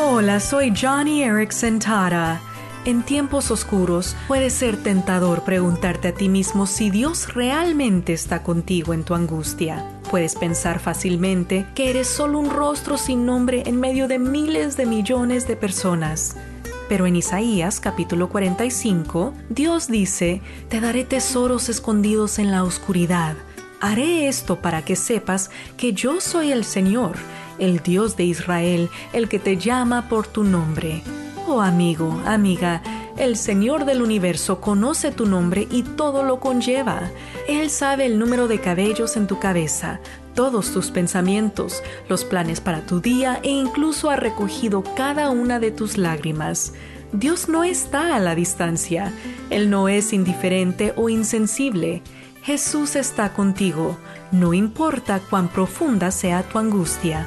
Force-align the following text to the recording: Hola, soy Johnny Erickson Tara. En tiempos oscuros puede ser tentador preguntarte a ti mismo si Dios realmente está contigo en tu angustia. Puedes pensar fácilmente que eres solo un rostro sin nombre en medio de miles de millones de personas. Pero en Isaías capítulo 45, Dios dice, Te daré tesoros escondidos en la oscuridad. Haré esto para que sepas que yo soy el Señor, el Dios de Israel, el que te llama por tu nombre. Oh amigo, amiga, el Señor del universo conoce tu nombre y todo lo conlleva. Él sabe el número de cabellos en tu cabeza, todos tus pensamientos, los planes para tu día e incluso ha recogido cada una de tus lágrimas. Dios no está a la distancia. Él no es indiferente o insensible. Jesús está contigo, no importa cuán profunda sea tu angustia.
Hola, 0.00 0.38
soy 0.38 0.72
Johnny 0.80 1.24
Erickson 1.24 1.80
Tara. 1.80 2.40
En 2.84 3.02
tiempos 3.02 3.50
oscuros 3.50 4.14
puede 4.28 4.48
ser 4.48 4.80
tentador 4.80 5.42
preguntarte 5.42 6.08
a 6.08 6.14
ti 6.14 6.28
mismo 6.28 6.66
si 6.66 6.88
Dios 6.88 7.34
realmente 7.34 8.12
está 8.12 8.44
contigo 8.44 8.94
en 8.94 9.02
tu 9.02 9.16
angustia. 9.16 9.84
Puedes 10.08 10.36
pensar 10.36 10.78
fácilmente 10.78 11.66
que 11.74 11.90
eres 11.90 12.06
solo 12.06 12.38
un 12.38 12.48
rostro 12.48 12.96
sin 12.96 13.26
nombre 13.26 13.64
en 13.66 13.80
medio 13.80 14.06
de 14.06 14.20
miles 14.20 14.76
de 14.76 14.86
millones 14.86 15.48
de 15.48 15.56
personas. 15.56 16.36
Pero 16.88 17.08
en 17.08 17.16
Isaías 17.16 17.80
capítulo 17.80 18.28
45, 18.28 19.34
Dios 19.48 19.88
dice, 19.88 20.42
Te 20.68 20.80
daré 20.80 21.02
tesoros 21.02 21.68
escondidos 21.68 22.38
en 22.38 22.52
la 22.52 22.62
oscuridad. 22.62 23.34
Haré 23.80 24.28
esto 24.28 24.60
para 24.62 24.84
que 24.84 24.94
sepas 24.94 25.50
que 25.76 25.92
yo 25.92 26.20
soy 26.20 26.52
el 26.52 26.64
Señor, 26.64 27.16
el 27.58 27.80
Dios 27.80 28.16
de 28.16 28.24
Israel, 28.24 28.90
el 29.12 29.28
que 29.28 29.38
te 29.38 29.56
llama 29.56 30.08
por 30.08 30.26
tu 30.26 30.44
nombre. 30.44 31.02
Oh 31.46 31.60
amigo, 31.60 32.20
amiga, 32.26 32.82
el 33.16 33.36
Señor 33.36 33.84
del 33.84 34.02
universo 34.02 34.60
conoce 34.60 35.10
tu 35.10 35.26
nombre 35.26 35.66
y 35.70 35.82
todo 35.82 36.22
lo 36.22 36.40
conlleva. 36.40 37.10
Él 37.48 37.70
sabe 37.70 38.06
el 38.06 38.18
número 38.18 38.48
de 38.48 38.60
cabellos 38.60 39.16
en 39.16 39.26
tu 39.26 39.38
cabeza, 39.38 40.00
todos 40.34 40.72
tus 40.72 40.90
pensamientos, 40.90 41.82
los 42.08 42.24
planes 42.24 42.60
para 42.60 42.86
tu 42.86 43.00
día 43.00 43.40
e 43.42 43.50
incluso 43.50 44.10
ha 44.10 44.16
recogido 44.16 44.84
cada 44.94 45.30
una 45.30 45.58
de 45.58 45.70
tus 45.70 45.98
lágrimas. 45.98 46.74
Dios 47.12 47.48
no 47.48 47.64
está 47.64 48.14
a 48.14 48.20
la 48.20 48.34
distancia. 48.34 49.12
Él 49.50 49.70
no 49.70 49.88
es 49.88 50.12
indiferente 50.12 50.92
o 50.96 51.08
insensible. 51.08 52.02
Jesús 52.42 52.96
está 52.96 53.32
contigo, 53.32 53.98
no 54.30 54.54
importa 54.54 55.20
cuán 55.28 55.48
profunda 55.48 56.10
sea 56.10 56.42
tu 56.42 56.58
angustia. 56.58 57.26